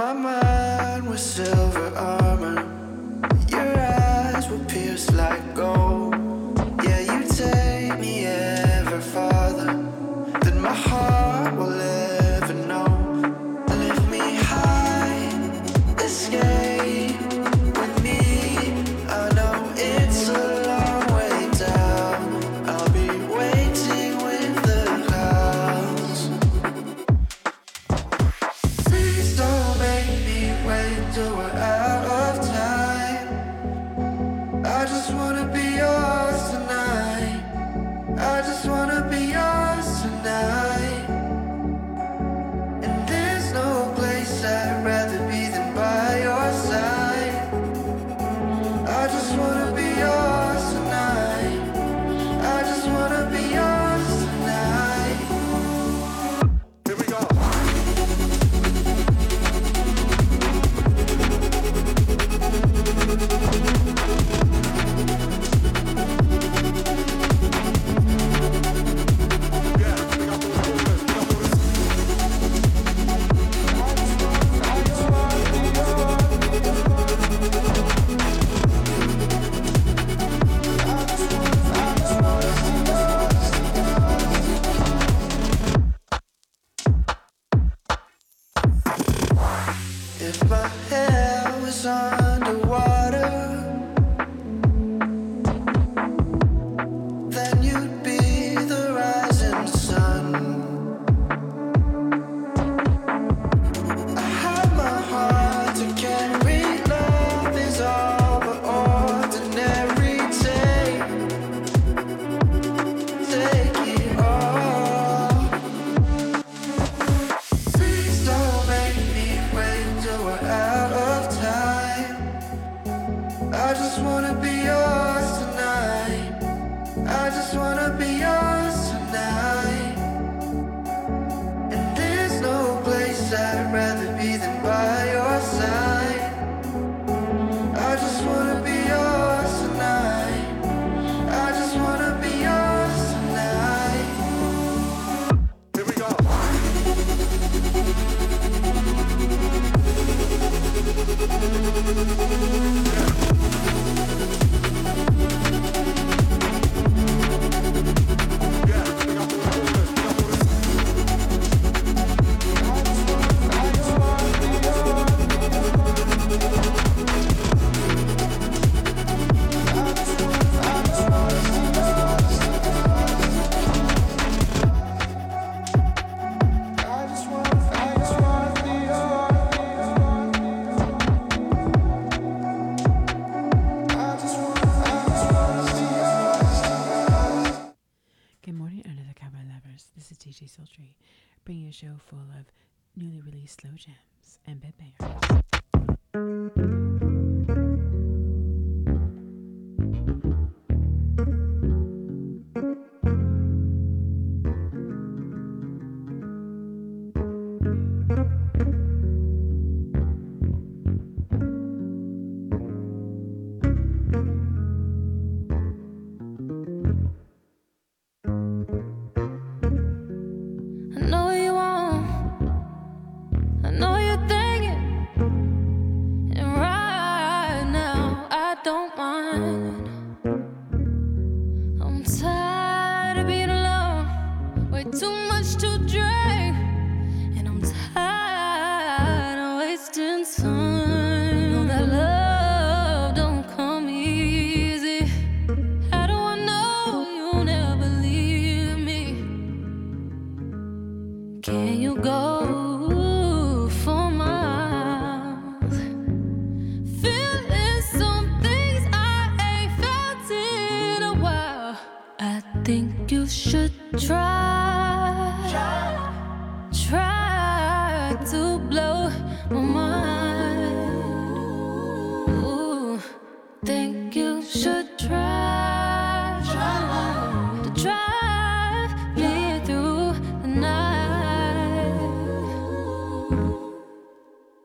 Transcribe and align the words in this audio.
My 0.00 0.14
mind 0.14 1.06
was 1.10 1.20
silver 1.20 1.94
armor. 1.94 2.59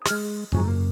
Rendezvous. 0.08 0.85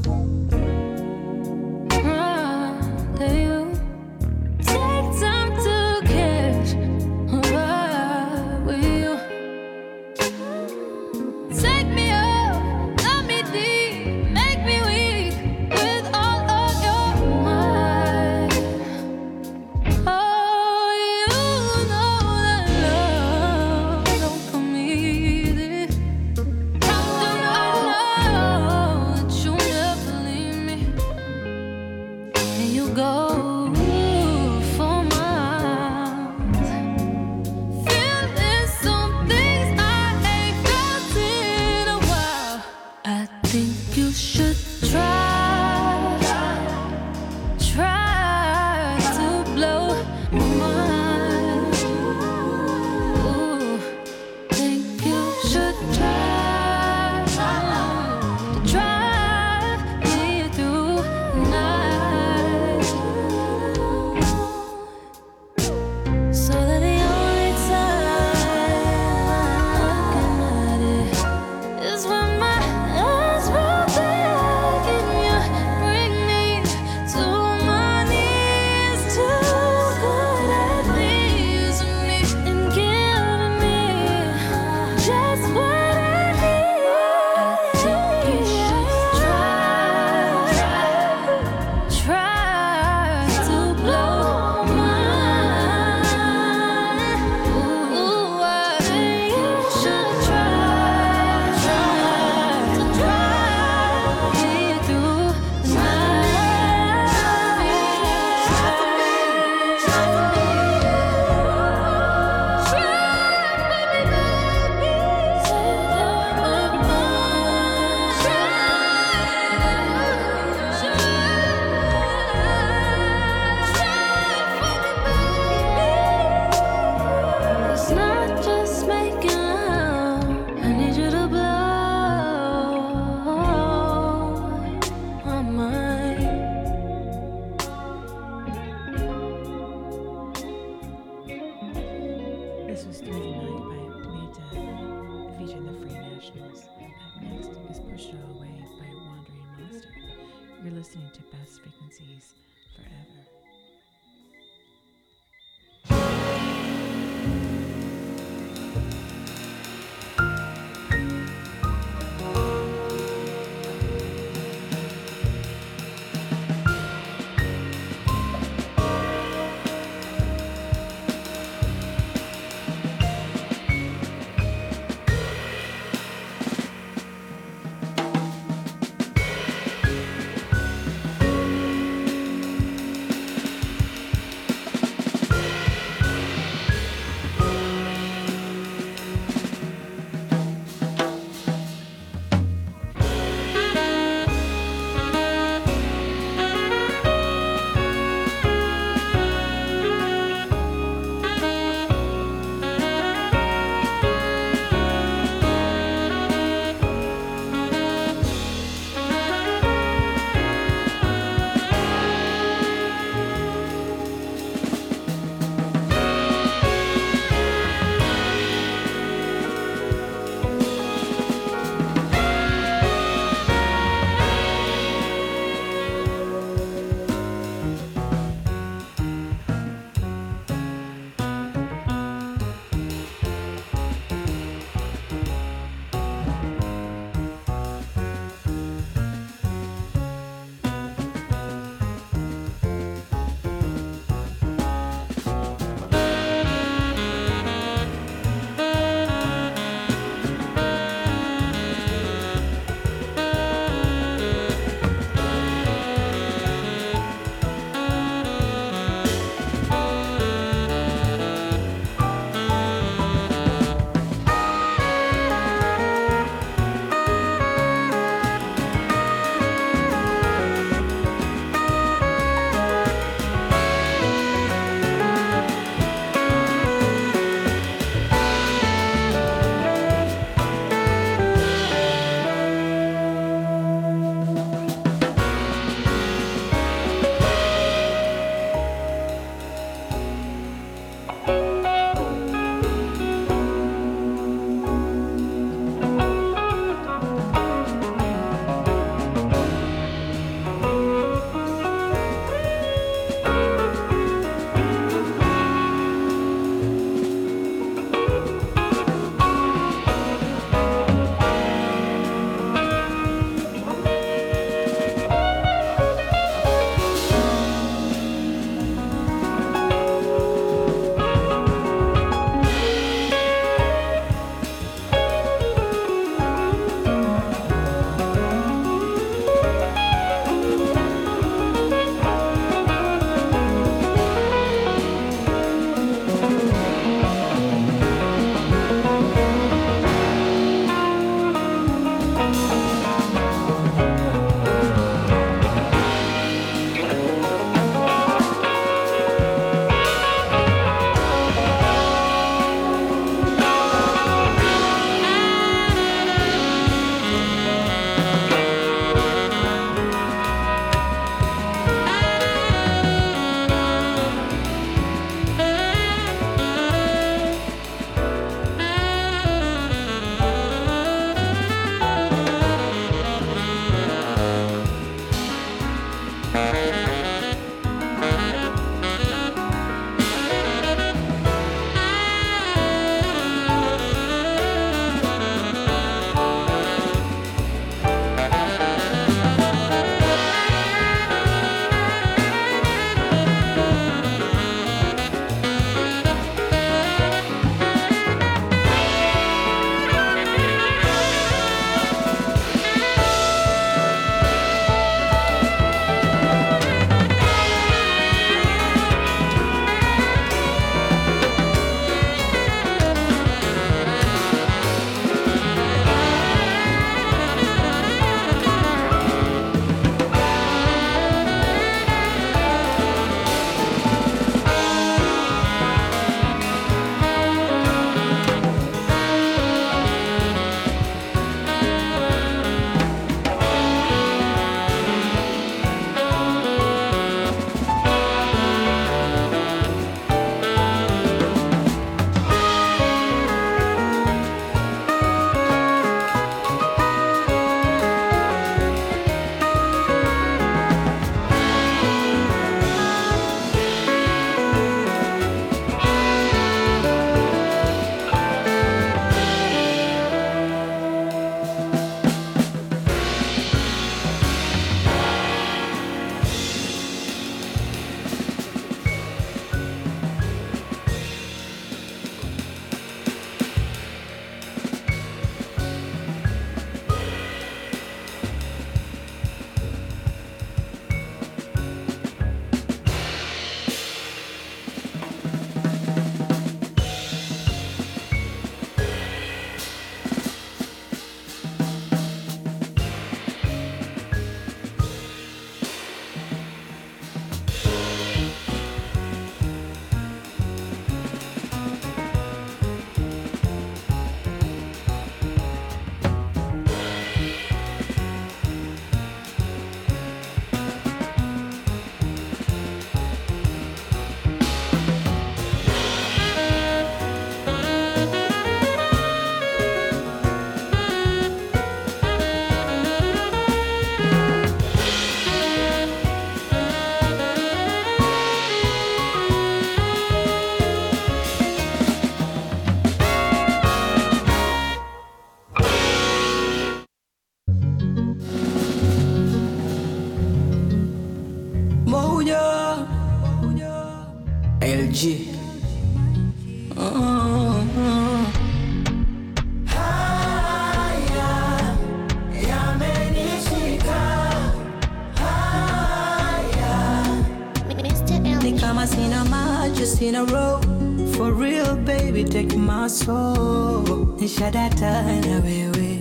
cha 564.44 564.52
data 564.52 564.92
na 565.04 565.40
wewe 565.46 566.00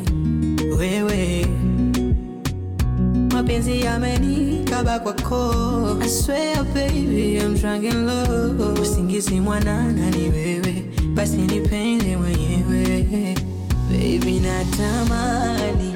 wewe, 0.78 1.46
mapenzi 3.32 3.80
yamenikaba 3.80 4.98
kwako, 4.98 5.98
I 6.02 6.08
swear 6.08 6.64
baby 6.74 7.38
I'm 7.38 7.54
drunk 7.54 7.84
in 7.84 8.06
love. 8.06 8.80
Usingizi 8.80 9.40
mwanana 9.40 10.10
ni 10.10 10.28
wewe, 10.28 10.84
basi 11.14 11.36
nipende 11.36 12.16
mwenyewe 12.16 13.34
baby, 13.90 14.40
natamani 14.40 15.94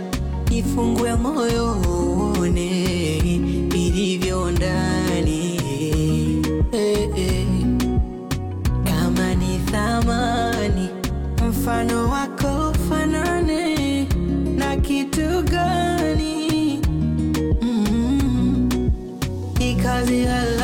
nifungue 0.50 1.15
moyo 1.15 1.73
uone 1.88 2.69
vilivyo 3.73 4.50
ndani 4.50 5.61
hey, 6.71 7.09
hey. 7.15 7.45
kama 8.85 9.35
ni 9.35 9.59
thamani 9.59 10.88
mfano 11.49 12.11
wa 12.11 12.25
realidad 20.05 20.56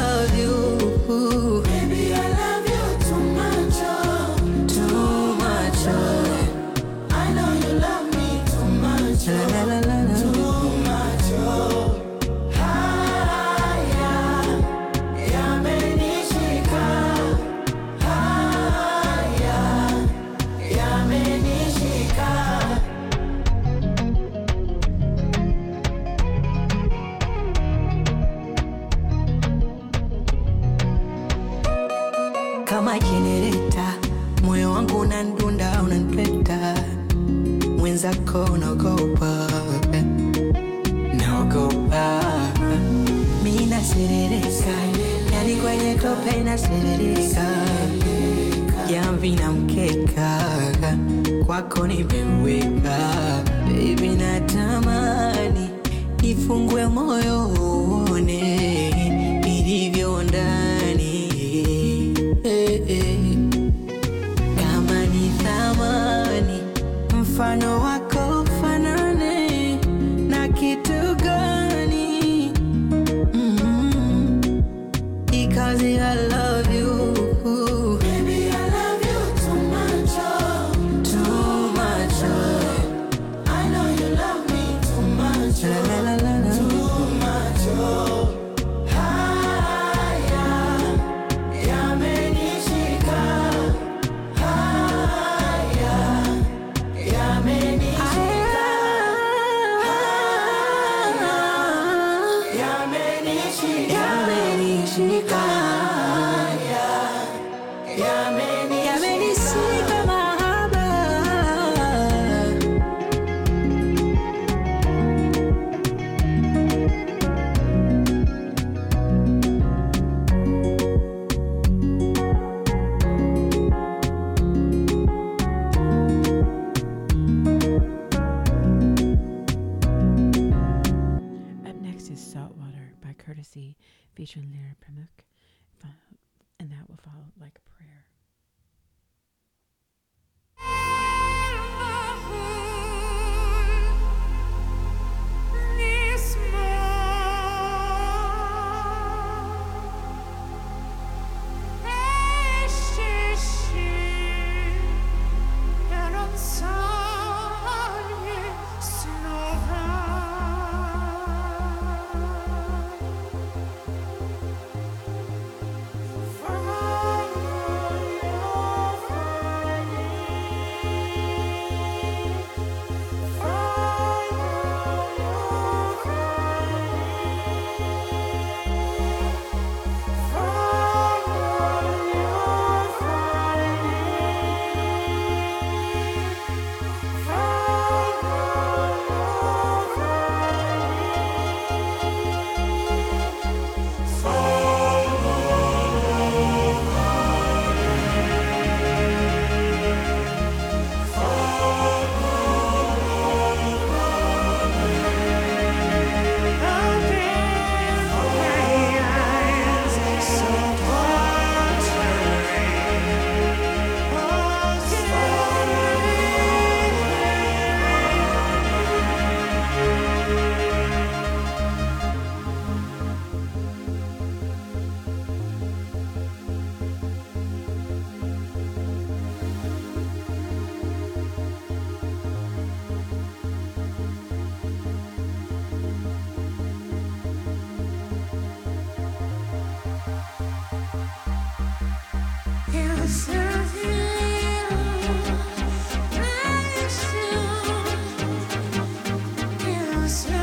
close. 250.02 250.41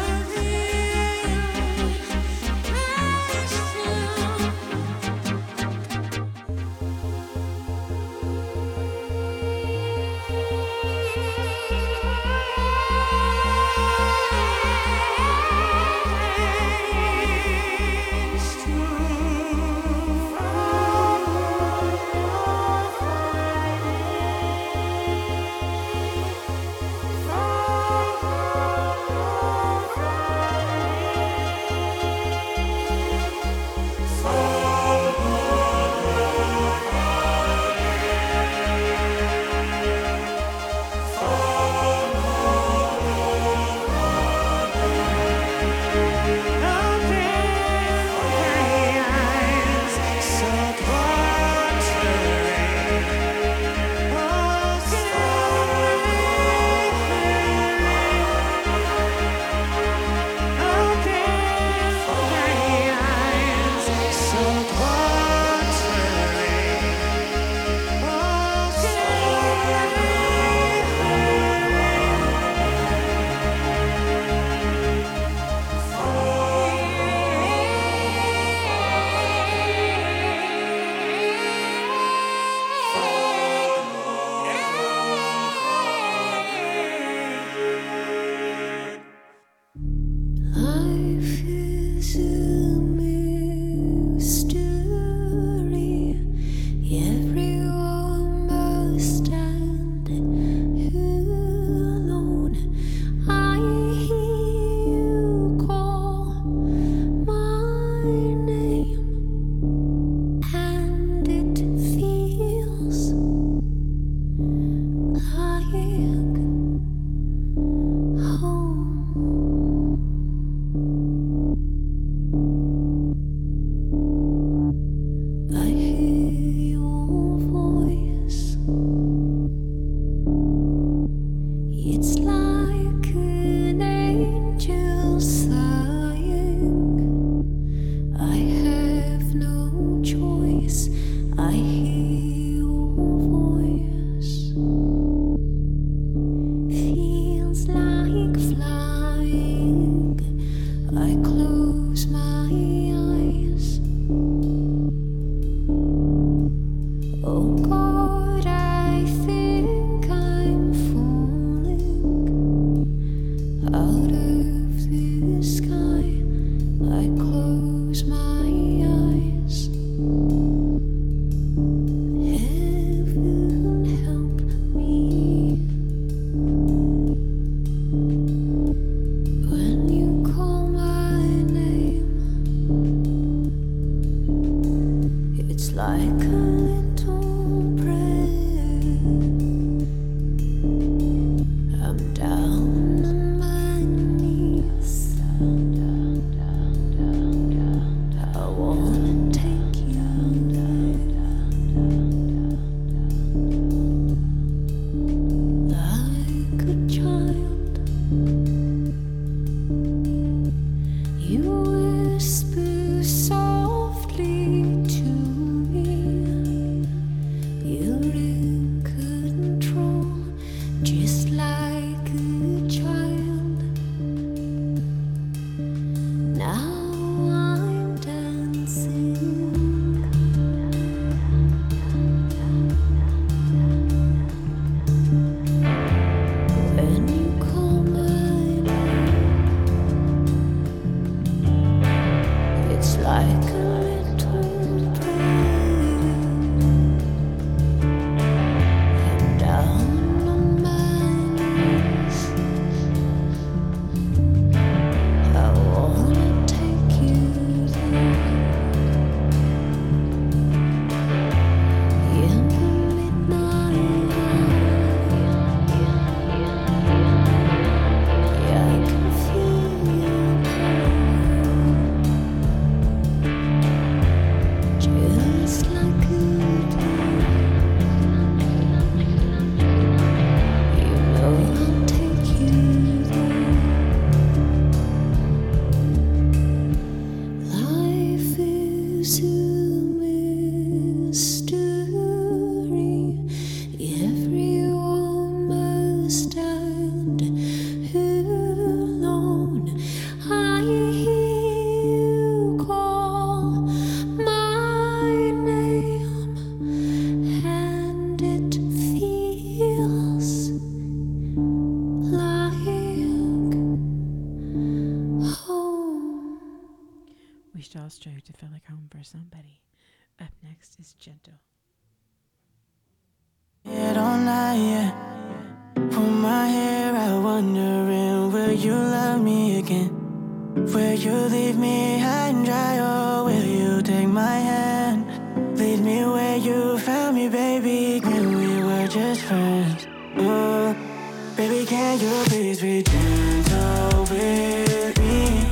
Baby, 341.40 341.66
can 341.66 341.98
you 342.02 342.24
please 342.26 342.60
be 342.60 342.84
gentle 342.84 344.02
with 344.12 345.00
me? 345.00 345.48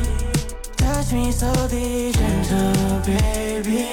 Touch 0.76 1.14
me 1.14 1.32
so 1.32 1.50
gentle, 1.70 3.00
baby. 3.06 3.88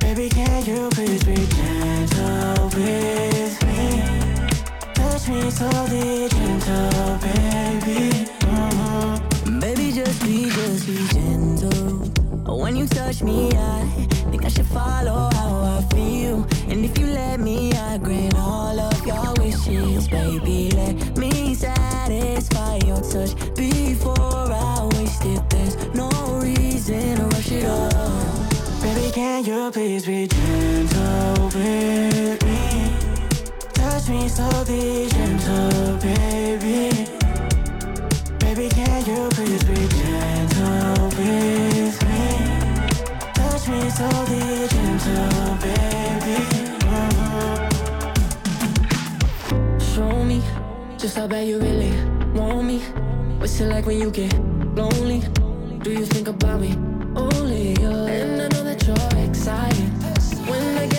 Baby, 0.00 0.28
can 0.28 0.64
you 0.66 0.90
please 0.90 1.24
be 1.24 1.34
gentle 1.34 2.64
with 2.76 3.56
me? 3.64 4.02
Touch 4.92 5.28
me 5.28 5.50
so 5.50 5.70
gentle, 5.88 7.18
baby. 7.24 8.10
Mm-hmm. 8.44 9.60
Baby, 9.60 9.92
just 9.92 10.22
be, 10.22 10.50
just 10.50 10.86
be 10.86 11.08
gentle. 11.08 12.54
When 12.54 12.76
you 12.76 12.86
touch 12.86 13.22
me, 13.22 13.50
I 13.50 13.86
think 14.30 14.44
I 14.44 14.48
should 14.48 14.66
follow 14.66 15.30
how 15.32 15.78
I 15.78 15.94
feel. 15.94 16.46
And 16.68 16.84
if 16.84 16.98
you 16.98 17.06
let 17.06 17.40
me, 17.40 17.72
I 17.72 17.98
grant 17.98 18.34
all 18.36 18.78
of 18.80 19.06
your 19.06 19.34
wishes, 19.38 20.08
baby. 20.08 20.70
Let 20.70 21.16
me 21.18 21.54
satisfy 21.54 22.78
your 22.86 23.00
touch 23.02 23.34
before 23.54 24.48
I 24.50 24.88
waste 24.94 25.24
it. 25.24 25.42
There's 25.50 25.76
no 25.94 26.10
reason 26.40 27.16
to 27.18 27.24
rush 27.24 27.52
it 27.52 27.64
up. 27.64 28.82
Baby, 28.82 29.10
can 29.12 29.44
you 29.44 29.70
please 29.70 30.06
be 30.06 30.26
gentle 30.26 31.44
with 31.54 32.42
me? 32.44 32.92
Touch 33.74 34.08
me 34.08 34.28
so 34.28 34.48
gentle, 34.64 35.98
baby. 35.98 37.06
Baby, 38.38 38.68
can 38.70 39.04
you 39.04 39.28
please 39.30 39.64
be 39.64 39.74
gentle 39.74 41.04
with 41.18 42.02
me? 42.08 42.24
Touch 43.34 43.68
me 43.68 43.90
so 43.90 44.08
gentle, 44.68 45.58
baby. 45.60 46.53
Cause 51.14 51.22
I 51.22 51.26
bet 51.28 51.46
you 51.46 51.60
really 51.60 51.92
want 52.34 52.64
me. 52.64 52.80
What's 53.38 53.60
it 53.60 53.66
like 53.66 53.86
when 53.86 54.00
you 54.00 54.10
get 54.10 54.34
lonely? 54.74 55.22
Do 55.84 55.92
you 55.92 56.06
think 56.06 56.26
about 56.26 56.60
me? 56.60 56.72
Only 57.14 57.80
you. 57.80 57.88
And 57.88 58.42
I 58.42 58.48
know 58.48 58.64
that 58.64 58.84
you're 58.84 59.24
excited. 59.24 59.90
When 60.50 60.76
I 60.76 60.93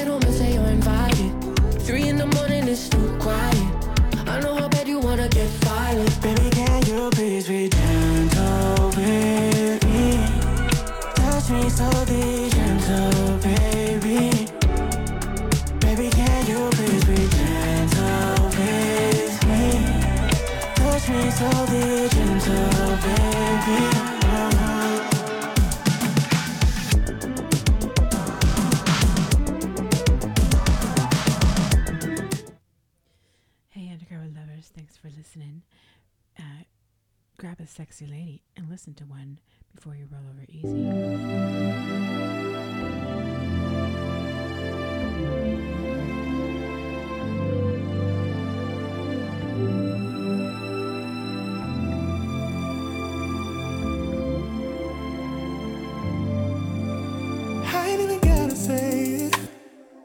sexy 37.95 38.11
lady 38.11 38.41
and 38.57 38.69
listen 38.69 38.93
to 38.93 39.05
one 39.05 39.39
before 39.73 39.95
you 39.95 40.05
roll 40.11 40.21
over 40.29 40.43
easy. 40.49 40.67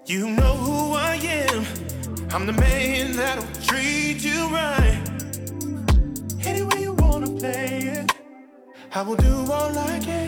You 0.06 0.28
know 0.28 0.56
who 0.56 0.94
I 0.94 1.14
am. 1.14 1.64
I'm 2.32 2.46
the 2.46 2.52
man 2.52 3.14
that 3.16 3.49
I 9.00 9.02
will 9.02 9.16
do 9.16 9.50
all 9.50 9.78
I 9.78 9.98
can. 9.98 10.19